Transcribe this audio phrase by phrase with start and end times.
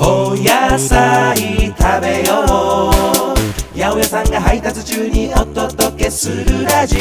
[0.00, 1.36] お野菜
[1.76, 3.76] 食べよう。
[3.76, 7.00] 八百屋さんが配達中にお届けするラジオ。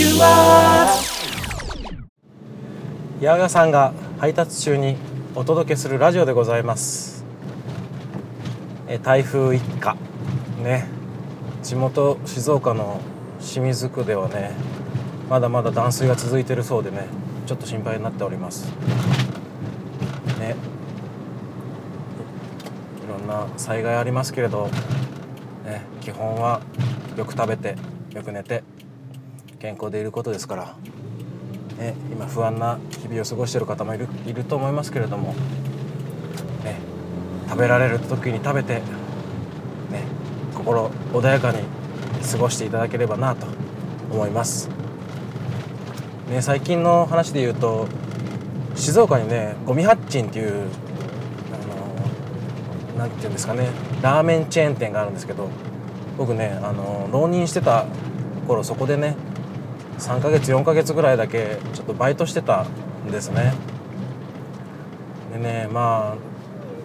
[0.00, 0.86] You are
[3.18, 4.96] 八百屋さんが配達中に
[5.34, 7.24] お届けするラジオでございます。
[8.86, 9.96] え台風一過。
[10.62, 10.86] ね。
[11.64, 13.00] 地元静岡の
[13.40, 14.52] 清水区ではね
[15.28, 17.08] まだまだ断水が続いてるそうでね
[17.46, 18.70] ちょっと心配になっております。
[20.38, 20.77] ね。
[23.18, 24.68] ろんな災害ありますけれど、
[25.64, 26.60] ね、基本は
[27.16, 27.76] よく食べて
[28.14, 28.62] よく寝て
[29.58, 30.76] 健康でいることですから
[31.78, 35.32] ね、今不安な日々を過ごしている方もいるいると思いますけれども、
[36.64, 36.76] ね、
[37.48, 38.82] 食べられる時に食べて、ね、
[40.56, 41.60] 心穏やかに
[42.28, 43.46] 過ごしていただければなと
[44.10, 44.68] 思います、
[46.28, 47.86] ね、最近の話で言うと
[48.74, 50.68] 静岡にねゴミハッチンっていう
[52.98, 53.68] あのなんていうんですかね
[54.02, 55.48] ラーメンチェーン店があるんですけど
[56.16, 57.86] 僕ねあの浪人してた
[58.46, 59.16] 頃そこでね
[59.98, 63.52] 3ヶ月4ヶ月ぐらいだけちょっとバイトしてたんですね。
[65.32, 66.16] でねま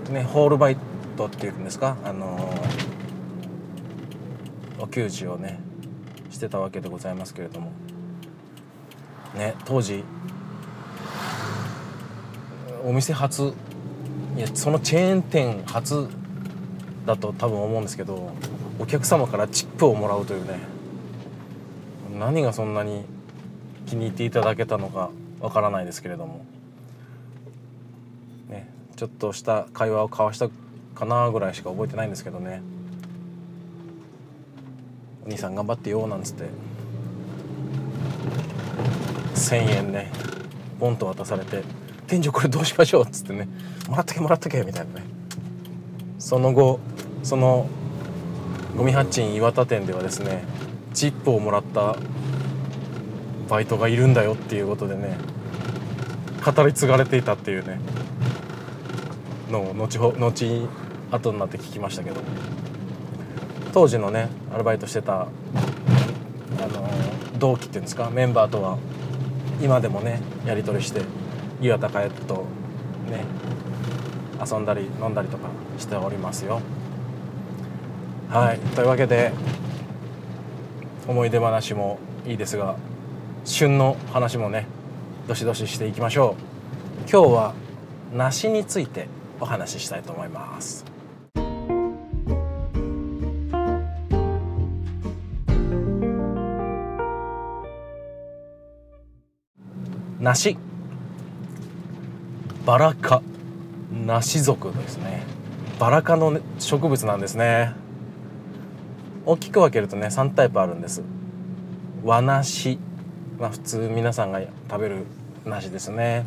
[0.09, 0.77] あねホールバイ
[1.17, 2.53] トっていうんですかあの
[4.79, 5.59] お給仕をね
[6.29, 7.71] してたわけでございますけれども。
[9.35, 10.03] ね当時
[12.85, 13.53] お店初
[14.35, 16.09] いやそのチェーン店初
[17.05, 18.31] だと多分思うんですけど
[18.79, 20.57] お客様からチップをもらうというね
[22.17, 23.05] 何がそんなに
[23.85, 26.45] 気に入っていただけたのかわからないですけれども、
[28.49, 30.49] ね、ちょっとした会話を交わした
[30.95, 32.61] かなぐらいしか覚えてないんですけどね
[35.25, 36.45] 「お兄さん頑張ってよ」なんつって
[39.35, 40.11] 1,000円ね
[40.79, 41.63] ポンと渡されて
[42.13, 43.47] 「店長これどうしましょう」っつってね
[43.89, 45.05] 「もらっとけもらっとけ」みたいなね。
[46.19, 46.79] その後
[47.23, 47.67] その
[48.77, 50.43] ゴミハッチン岩田店ではですね
[50.93, 51.95] チップをもらった
[53.49, 55.17] バイトがいるんだよっていうことでね
[56.45, 57.79] 語り継がれていたっていうね
[59.49, 60.67] のを後ほ後
[61.11, 62.21] 後になって聞きましたけど。
[63.73, 66.87] 当時のねアルバイトしてたあの
[67.39, 68.77] 同期っていうんですかメンバーとは
[69.59, 71.01] 今でもねやり取りして
[71.63, 72.45] 岩田帰ると
[73.09, 73.23] ね
[74.45, 75.47] 遊んだり飲んだりとか
[75.77, 76.59] しておりますよ。
[78.29, 78.59] はい。
[78.75, 79.31] というわけで
[81.07, 82.75] 思い出話もいいですが
[83.45, 84.67] 旬の話もね
[85.27, 86.35] どしどししていきましょ
[87.07, 87.09] う。
[87.09, 87.53] 今日は
[88.13, 89.07] 梨について
[89.39, 90.83] お話ししたいと思います。
[100.19, 100.57] 梨。
[102.65, 103.21] バラ科
[103.91, 105.23] 梨属ですね。
[105.79, 107.73] バラ科のね植物なんですね。
[109.25, 111.03] 大きく分けるとね3タイプあるんです。
[112.05, 112.79] 和梨
[113.37, 115.05] まあ普通皆さんが食べる
[115.43, 116.25] 梨ですね。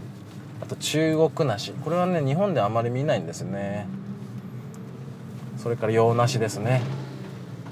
[0.61, 1.73] あと中国梨。
[1.73, 3.87] これはね日本ではあまり見ないんですね。
[5.57, 6.83] それから洋梨ですね。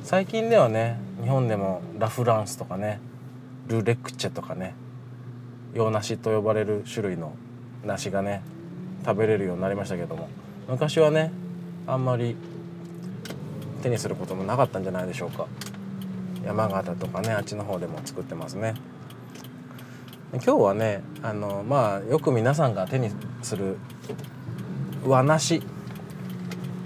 [0.04, 2.98] 最近ではね日本でもラ・フランスとかね
[3.66, 4.75] ル・レクチェとかね
[5.75, 7.36] 洋梨と呼ばれる種類の
[7.84, 8.42] 梨がね
[9.04, 10.28] 食べれるようになりましたけども
[10.69, 11.31] 昔はね
[11.87, 12.37] あんまり
[13.82, 15.47] 手にすることもなかったんじゃないでしょうか。
[16.44, 18.75] 山形とかねあっちの方でも作ってますね。
[20.32, 23.10] 今日はねあのまあよく皆さんが手に
[23.43, 23.76] する
[25.06, 25.62] 和梨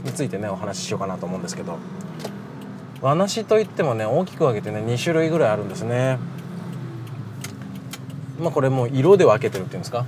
[0.04, 1.78] についてねお話ししようかなと思うんですけど
[3.00, 6.18] 和梨といってもね大きく分けてね2種類ぐらいあるんですね。
[8.40, 10.04] まあこれもう色で分けてるっていうんですか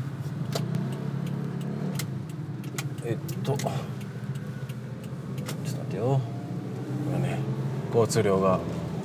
[3.04, 3.64] えっと。
[3.64, 3.74] ちょっと
[5.64, 6.20] 待ってよ。
[7.08, 7.38] 今ね
[7.94, 8.60] 交通量が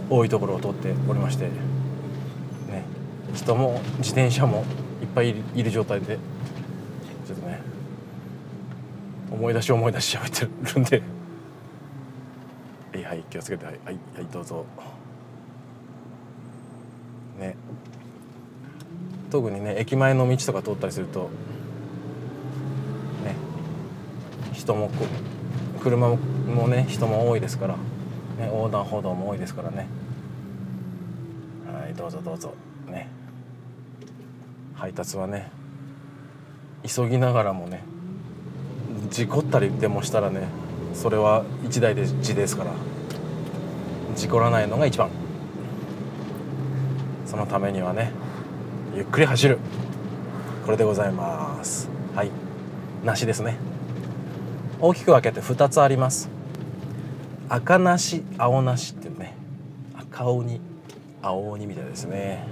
[0.09, 1.45] 多いところを通っておりまして。
[1.45, 1.51] ね
[3.33, 4.63] 人も自転車も
[5.01, 6.17] いっぱいいる状態で。
[7.27, 7.61] ちょっとね
[9.31, 11.01] 思い出し思い出し喋ってるんで。
[12.93, 13.65] はいはい気をつけて。
[13.65, 14.65] はいはい、はい、どうぞ。
[17.39, 17.55] ね。
[19.31, 21.23] 特にね駅前の道とか通ったりすると
[23.25, 23.35] ね
[24.65, 24.89] 人も
[25.83, 29.87] 車もね人も多いですから、ね、横断歩道も多いですからね。
[31.71, 32.51] はいどうぞどうぞ。
[32.87, 33.07] ね。
[34.73, 35.51] 配達はね
[36.83, 37.83] 急ぎながらもね
[39.11, 40.47] 事故ったりでもしたらね
[40.95, 42.71] それは一台で事ですから
[44.15, 45.11] 事故らないのが一番。
[47.27, 48.11] そのためにはね
[48.95, 49.59] ゆっくり走る。
[50.65, 51.87] これでございます。
[52.15, 52.31] はい。
[53.03, 53.74] 梨ですね。
[54.85, 56.29] 大きく分けて2つあります。
[57.49, 59.33] 赤梨青梨っていうね。
[59.95, 60.61] 赤鬼
[61.23, 62.45] 青鬼みたいですね。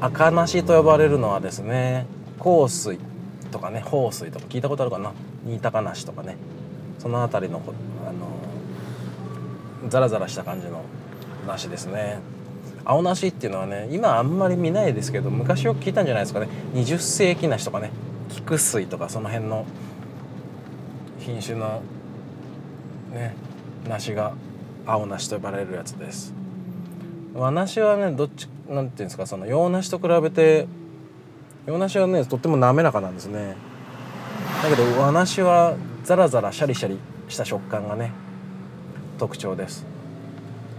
[0.00, 2.06] 赤梨と呼ばれるのはですね
[2.40, 2.98] 香水
[3.52, 5.12] とかね豊水とか聞いたことあるかな？
[5.46, 6.36] 新高梨とかね。
[6.98, 7.62] その辺りの
[8.04, 8.12] あ
[9.84, 10.82] のザラザラした感じの
[11.46, 12.18] 梨ですね。
[12.84, 16.48] 青梨っていうのはね今あんまり見ないですけど昔よく聞いたんじゃないですかね。
[16.74, 17.92] 20世紀梨とかね。
[18.30, 19.66] 菊水とかその辺の
[21.30, 21.82] 品種の
[23.12, 23.34] ね
[23.88, 24.34] 梨が
[24.84, 26.34] 青梨と呼ばれるやつです。
[27.34, 30.66] 和梨はねどっちなんていうんですかその洋梨と比べて
[31.66, 33.54] 洋梨はねとっても滑らかなんですね。
[34.62, 36.98] だけど和梨はザラザラシャリシャリ
[37.28, 38.10] した食感がね
[39.18, 39.86] 特徴です。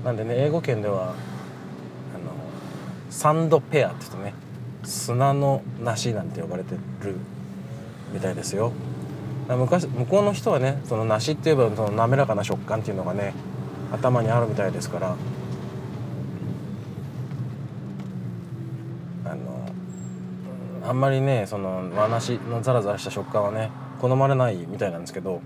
[0.03, 1.13] なんでね英語圏ではあの
[3.09, 4.33] サンドペアって言うとね
[4.83, 7.15] 砂の梨なんて呼ばれてる
[8.11, 8.73] みたいですよ。
[9.49, 13.33] 昔向こうの人はねその梨っていえばその滑らかな食感っていうのがね
[13.91, 15.15] 頭にあるみたいですから。
[19.25, 25.41] あのあんまりねその和梨のザラザラした食感はね好まれないみたいなんですけど。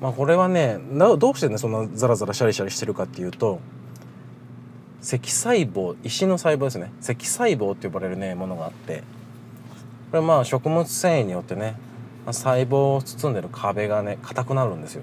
[0.00, 0.78] まあこれはね
[1.18, 3.60] どうしてねそんなザラザラシャリシャリしてるかっていうと
[5.02, 6.90] 積細胞石の細胞ですね。
[7.00, 9.02] 積細胞って呼ばれるねものがあって。
[10.10, 11.76] これまあ食物繊維によってね
[12.26, 15.02] 細胞を包んでる壁がね硬くなるんですよ。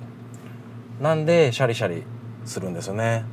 [1.01, 2.03] なんでシャリシャリ
[2.45, 3.25] するんですよね。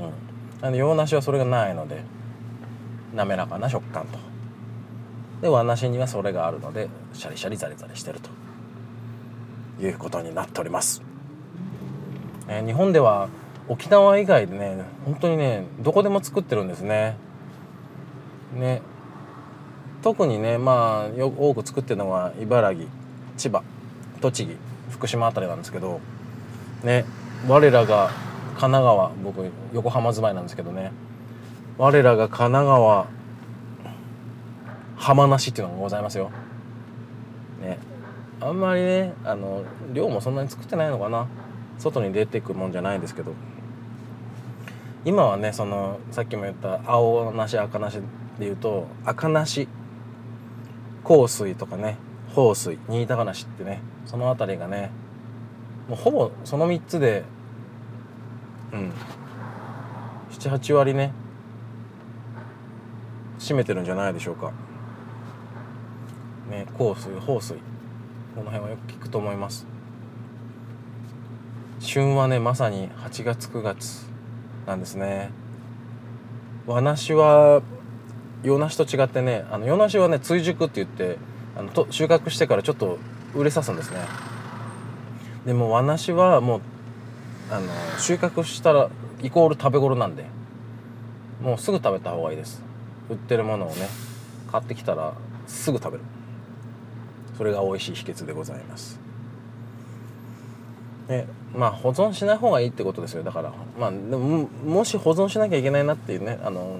[0.00, 0.62] うん。
[0.62, 2.02] なんで洋梨はそれがないので
[3.14, 4.18] 滑らかな食感と。
[5.42, 8.30] で和梨にはそれがあるのでシャリシャリザリザリしてると。
[9.80, 11.02] いうことになっております、
[12.48, 13.28] えー、日本では
[13.68, 17.16] 沖縄以外でね本当にねどこでも作ってるんですね。
[18.54, 18.82] ね。
[20.02, 22.86] 特にねまあよ多く作ってるのは茨城
[23.36, 23.62] 千葉
[24.20, 24.56] 栃木
[24.90, 26.00] 福島あたりなんですけど
[26.82, 27.04] ね
[27.48, 28.10] 我らが
[28.58, 30.92] 神奈川僕横浜住まいなんですけどね
[31.78, 33.06] 我らが神奈川
[34.96, 36.30] 浜梨っていうのがございますよ。
[37.62, 37.78] ね
[38.40, 39.62] あんまりねあの
[39.94, 41.26] 量もそんなに作ってないのかな
[41.78, 43.32] 外に出てくもんじゃないですけど
[45.04, 48.00] 今はねそのさっきも言った青梨赤梨
[48.38, 49.68] でいうと赤梨
[51.04, 51.96] 香水とかね
[52.36, 54.90] 豊水新高梨ってねその辺りがね
[55.88, 57.24] もうほぼその3つで
[58.72, 58.92] うん
[60.30, 61.12] 78割ね
[63.38, 64.52] 占めてるんじゃないでしょうか。
[66.50, 69.66] ね香水豊水この辺はよく聞くと思います。
[71.80, 74.06] 旬はねまさに8月9月
[74.66, 75.30] なんですね。
[76.66, 77.62] 和梨は
[78.42, 81.18] 洋梨と違ってねあの洋梨はね追熟って言って
[81.56, 82.98] あのと収穫してからちょっと
[83.34, 83.98] 売れさすんですね。
[85.46, 86.60] でも和梨はもう
[87.50, 88.90] あの収穫したら
[89.22, 90.24] イコール食べ頃なんで
[91.42, 92.62] もうすぐ食べた方がいいです。
[93.08, 93.88] 売ってるものをね
[94.50, 95.14] 買ってきたら
[95.46, 96.04] すぐ食べる。
[97.36, 98.98] それが美味しい秘訣でございます。
[101.08, 103.22] でまあ保存しない方がいいってことですよ。
[103.22, 106.78] だからまあでももし保存しなきゃいけないなっていうねあの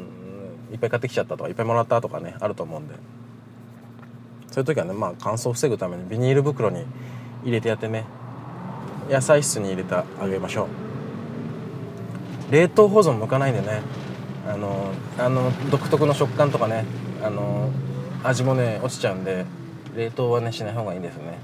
[0.72, 2.94] いっぱい買ってきちゃったとかいっぱいもらったとかねあると思うんで。
[4.50, 6.84] そういう時はねまあ乾燥を防ぐためにビニール袋に
[7.44, 8.05] 入れてやってね。
[9.08, 10.69] 野菜室に入れてあげましょ
[12.50, 12.53] う。
[12.53, 13.82] 冷凍保存向かないんでね。
[14.46, 16.84] あのあの独特の食感とかね。
[17.22, 17.70] あの
[18.24, 19.44] 味もね落ちちゃうんで
[19.94, 21.39] 冷凍はねしない方がいいですね。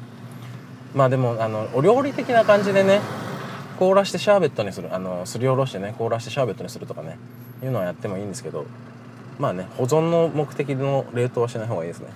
[0.94, 3.00] まあでもあのお料理的な感じでね
[3.78, 4.94] 凍らしてシャーベットにする。
[4.94, 7.18] あのすりおろしてね凍らしてシャーベットにするとかね。
[7.62, 8.66] いうのはやってもいいんですけど。
[9.38, 12.08] まあね保存の目的の冷凍はしない方がいいですね。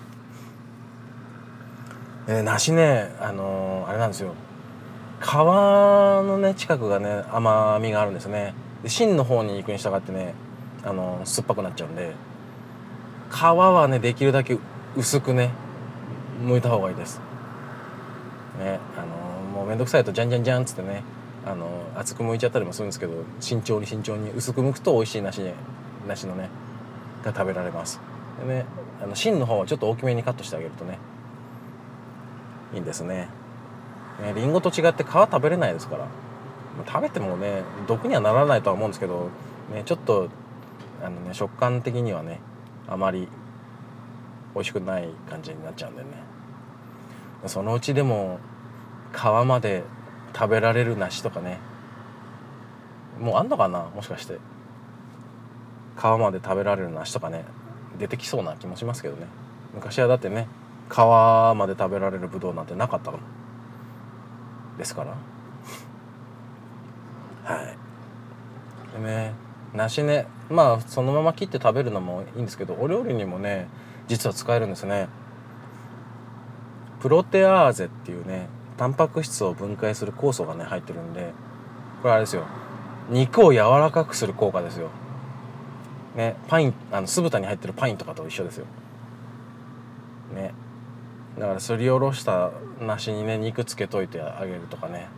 [2.29, 4.35] え梨ねあのー、あれなんですよ。
[5.21, 8.55] 川のね近くがね甘みがあるんですね。
[8.83, 10.35] で芯の方に行くに従ってね
[10.85, 12.15] あのー、酸っぱくなっちゃうんで
[13.31, 14.59] 皮はねできるだけ
[14.97, 15.51] 薄くね
[16.43, 17.21] 剥いた方がいいです。
[18.59, 21.03] ねあのー、もうめんどくさいとじゃんじゃんじゃんっつってね
[21.45, 25.43] あの厚く剥いちゃったりもするんですけど慎重に慎重に薄く剥くと美味しい梨
[26.07, 26.49] 梨のね
[27.25, 28.01] が食べられます。
[28.47, 28.67] でね
[29.03, 30.99] あの芯の方はちょっと大きめにカットしてあげるとね
[32.75, 33.29] いいんですね。
[34.23, 36.07] ねリンゴと違って皮食べれないですから。
[36.87, 39.29] 食べてもね毒にはならないとは思うんですけど、
[39.75, 40.29] ね、ちょっと
[41.03, 42.41] あの、ね、食感的にはね
[42.89, 43.29] あまり
[44.55, 46.09] 美味しくない感じになっちゃうんでね。
[47.47, 48.39] そのうちでも
[49.13, 49.83] 皮まで
[50.35, 51.59] 食べられる梨とかね
[53.19, 53.91] もうあんのかな？
[53.95, 54.39] もしかして。
[55.97, 57.45] 皮まで食べられる梨とかね
[57.99, 59.27] 出てきそうな気もしますけどね。
[59.75, 60.49] 昔はだってね
[60.89, 63.19] 皮まで食べられるブドウなんてなかったの
[64.79, 65.15] ですから。
[67.55, 67.77] はい。
[68.97, 69.35] でね
[69.75, 73.69] 梨ねまあそのまま切って食べるのもいいんですけどお料理にもね
[74.09, 75.09] 実は使えるんですね。
[77.01, 81.33] プロテアーゼっていうねタンパク質を分解する酵素がね入ってるんで
[82.03, 82.45] これあれですよ。
[83.09, 84.89] 肉を柔らかくする効果ですよ。
[86.21, 88.67] ねパインあの酢豚に入ってるパインとかと一緒ですよ。
[90.35, 90.53] ね。
[91.39, 92.51] だからすりおろした
[92.81, 95.09] 梨にね肉つけといてあげるとかね。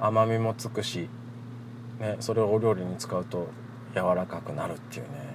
[0.00, 1.10] 甘みもつくし、
[1.98, 3.48] ね、それをお料理に使うと
[3.94, 5.34] 柔らかくなるっていうね。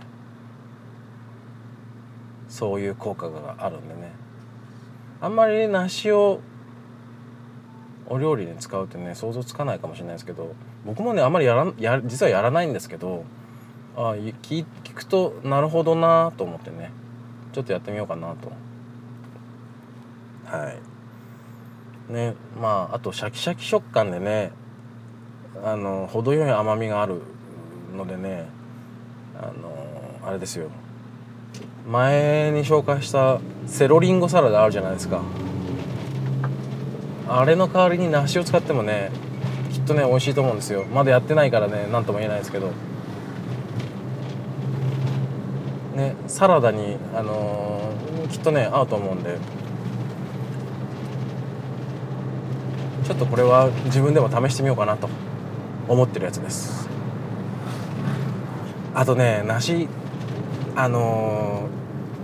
[2.50, 4.12] そういう効果があるんでね。
[5.22, 6.42] あんまり梨を
[8.08, 10.56] お料理に使うってね想像つかないかもしれないですけど
[10.86, 13.24] 僕もねあんまりやらや実はやらないんですけど
[13.98, 16.92] あ聞聞くとなるほどなと思ってね。
[17.54, 18.52] ちょっとやってみようかなと。
[20.46, 20.70] は
[22.10, 22.14] い。
[22.14, 24.52] ねまああとシャキシャキ食感でね
[25.64, 27.22] あの程よい甘みがある
[27.96, 28.48] のでね
[29.40, 30.70] あのあれですよ。
[31.90, 35.22] 前に紹介したセロリンゴサラダあるじゃないですか。
[37.28, 39.12] あれの代わりに梨を使ってもね
[39.72, 40.84] きっとね美味しいと思うんですよ。
[40.86, 42.72] まだやってないからね何とも言えないですけど
[45.96, 49.38] ねサラダにあのー、きっとね合うと思うんで。
[53.06, 55.08] ちょっとこれは自分でも試してみようかなと
[55.88, 56.90] 思ってるやつです。
[58.96, 59.88] あとね梨
[60.76, 61.70] あの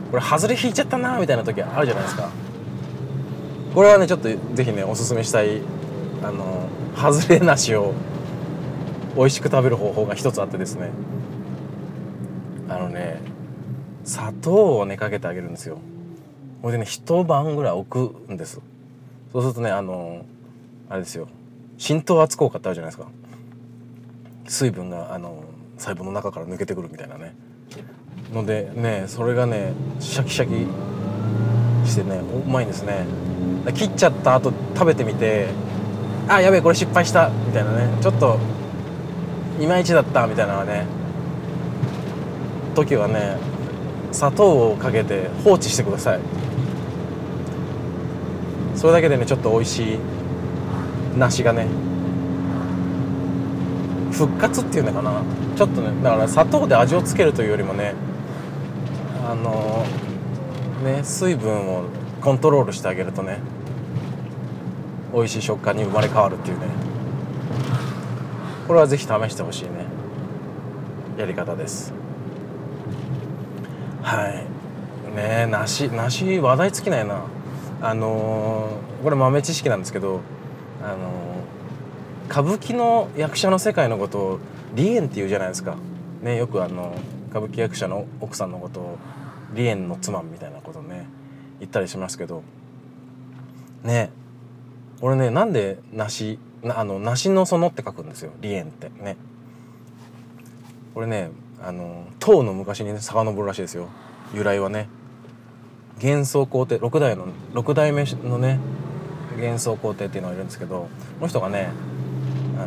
[0.07, 2.31] ー、これ外れ引いちゃったなみたいな時あるじゃないですか。
[3.75, 5.61] これはねちょっとぜひねおすすめしたい
[6.23, 7.93] あのー、外れ梨を
[9.15, 10.89] 美味しく食べる方法が一つあってですね。
[12.67, 13.21] あのね
[14.03, 15.77] 砂糖をねかけてあげるんですよ。
[16.61, 18.61] これでね一晩ぐらい置くんです。
[19.31, 20.25] そうするとねあの
[20.89, 21.27] あれですよ。
[21.77, 23.09] 浸透圧効果ってあるじゃないですか。
[24.47, 25.43] 水分があの
[25.77, 27.33] 細胞の中から抜けてくるみたいなね。
[28.33, 30.47] のでねそれがねシャキシャ
[31.83, 33.05] キしてねうまいんですね。
[33.73, 35.47] 切っちゃった後食べてみて
[36.27, 37.29] あやべえこれ失敗した。
[37.29, 37.89] みたいなね。
[38.01, 38.37] ちょっと
[39.59, 40.27] いまいちだった。
[40.27, 40.85] みたいなね。
[42.75, 43.37] 時はね
[44.11, 46.19] 砂糖をかけて放置してください。
[48.75, 49.97] それだけでねちょっと美味しい
[51.17, 51.67] 梨がね
[54.11, 55.21] 復活っていうのかな。
[55.55, 57.93] ちょっとねだから砂糖で味をつけるというよりもね
[59.29, 59.85] あの
[60.83, 61.83] ね水分を
[62.21, 63.39] コントロールしてあげるとね
[65.13, 66.65] 美味しい食感に生まれ変わるっていうね。
[68.67, 69.85] これは是非試してほしいね。
[71.17, 72.00] やり方です。
[74.01, 75.15] はい。
[75.15, 77.23] ね梨梨話題尽きないな。
[77.81, 80.21] あのー、これ豆知識なんですけど
[80.83, 81.11] あの
[82.29, 84.39] 歌舞伎の役者の世界のことを
[84.75, 85.75] 離縁っていうじゃないですか、
[86.21, 86.95] ね、よくあの
[87.31, 88.97] 歌舞伎役者の奥さんのことを
[89.55, 91.07] 離縁の妻みたいなことね
[91.59, 92.43] 言ったりしますけど。
[93.83, 94.11] ね
[95.01, 98.89] 俺ねなんで梨あの梨の園って書くんですよ離縁って。
[99.03, 99.17] ね。
[100.93, 101.31] これね
[101.63, 103.87] あの唐の昔にね遡るらしいですよ
[104.33, 104.89] 由来はね
[106.01, 108.59] 幻想皇帝6代の6代目のね
[109.37, 110.89] 幻想皇帝っていうのがいるんですけどこ
[111.21, 111.69] の人がね
[112.57, 112.65] あ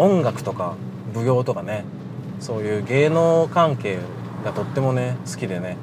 [0.00, 0.76] の音楽とか
[1.14, 1.84] 舞踊とかね
[2.38, 3.98] そういう芸能関係
[4.44, 5.76] がとってもね好きでね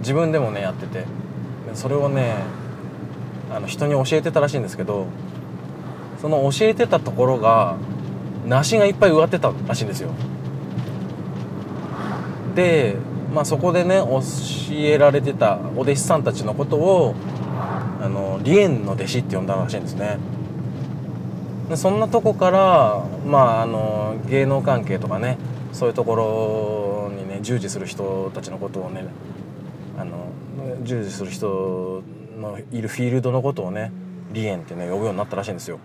[0.00, 1.04] 自分でもねやってて
[1.72, 2.36] それをね
[3.50, 5.06] あの人に教えてたらしいんですけど
[6.20, 7.76] その教えてたところが
[8.46, 10.10] 梨がいっぱい植わってたらしいんですよ。
[12.54, 12.96] で、
[13.32, 14.20] まあ、そこでね教
[14.74, 17.14] えられてたお弟子さんたちのことを
[18.00, 20.18] あの離縁の弟子って呼んだらしいんですね。
[21.68, 25.38] でそんなとこからまああの芸能関係とかね
[25.72, 29.06] そういうところにね従事する人たちのことをね
[29.98, 30.28] あの
[30.82, 32.02] 従事する人
[32.38, 33.90] のいるフィールドのことをね
[34.34, 35.78] 離縁ってね呼ぶようになったらしいんですよ。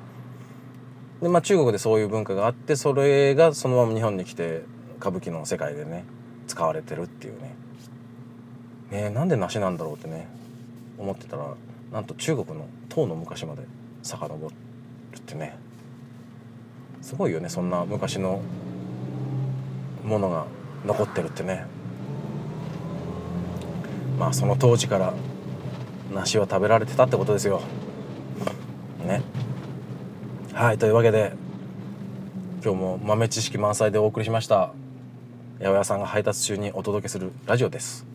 [1.22, 4.64] でまあ中国でそういう文化があってそれがそのまま日本に来て
[5.00, 6.04] 歌舞伎の世界でね
[6.50, 7.56] 使われてるっていうね。
[8.92, 10.28] ねなんで梨なんだろうってね
[10.98, 11.54] 思ってたら
[11.94, 13.62] なんと中国の唐の昔まで
[14.02, 14.54] 遡る
[15.18, 15.56] ってね。
[17.02, 18.42] すごいよねそんな昔の
[20.04, 20.48] ものが
[20.86, 21.66] 残ってるってね。
[24.18, 25.14] まあその当時から
[26.12, 27.62] 梨は食べられてたってことですよ。
[29.06, 29.22] ね。
[30.52, 31.34] はいというわけで
[32.64, 34.74] 今日も豆知識満載でお送りしました。
[35.60, 38.06] 八百屋さんが配達中にお届けするラジオです、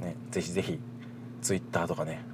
[0.00, 0.80] ね、ぜひぜひ
[1.42, 2.24] Twitter とかね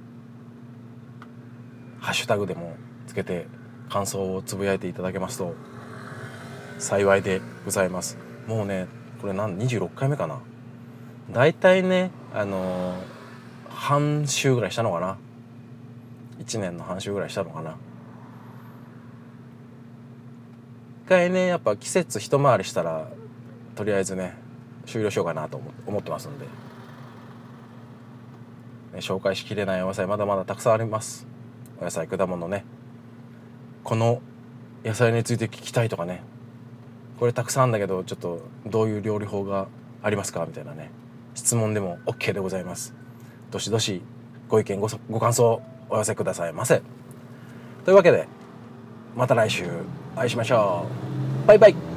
[1.99, 3.45] ハッシュタグでもつけて
[3.89, 5.53] 感想をつぶやいていただけますと
[6.79, 8.17] 幸いでございます。
[8.47, 8.87] もうね
[9.21, 10.39] これ何26回目かな。
[11.29, 15.17] 大体ねあのー、半週ぐらいしたのかな。
[16.39, 17.75] 1年の半週ぐらいしたのかな。
[21.05, 23.09] 一回ねやっぱ季節一回りしたら
[23.81, 24.35] とりあえずね
[24.85, 26.51] 終了しようかなと思ってますんで、ね、
[28.97, 31.25] 紹介しきれないお野菜まだまだたくさんあります。
[31.79, 32.63] お野菜果物ね。
[33.83, 34.21] この
[34.85, 36.21] 野菜について聞きたいとかね。
[37.19, 39.67] これたくさんあるんだけどちょっとどういう料理法が
[40.03, 40.45] ありますか？
[40.45, 40.91] みたいなね。
[41.33, 42.93] 質問でも OK でございます。
[43.49, 44.03] どしどし
[44.47, 45.59] ご意見ごご感想
[45.89, 46.83] お寄せくださいませ。
[47.83, 48.27] というわけで
[49.17, 49.65] また来週
[50.15, 50.85] お会いしましょ
[51.43, 51.47] う。
[51.47, 51.90] バイバイ。